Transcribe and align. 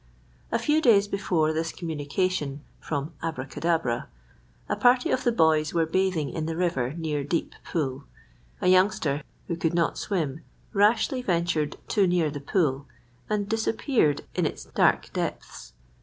A 0.51 0.57
few 0.57 0.81
days 0.81 1.07
before 1.07 1.53
this 1.53 1.71
communication 1.71 2.61
from 2.79 3.13
"Abracadabra," 3.21 4.07
a 4.67 4.75
party 4.75 5.11
of 5.11 5.23
the 5.23 5.31
boys 5.31 5.75
were 5.75 5.85
bathing 5.85 6.31
in 6.31 6.47
the 6.47 6.57
river 6.57 6.93
near 6.97 7.23
Deep 7.23 7.53
Pool. 7.71 8.05
A 8.61 8.67
youngster 8.67 9.21
who 9.47 9.55
could 9.55 9.75
not 9.75 9.99
swim 9.99 10.41
rashly 10.73 11.21
ventured 11.21 11.77
too 11.87 12.07
near 12.07 12.31
the 12.31 12.41
pool, 12.41 12.87
and 13.29 13.47
disappeared 13.47 14.21
in 14.33 14.47
its 14.47 14.65
dark 14.65 15.13
depths. 15.13 15.73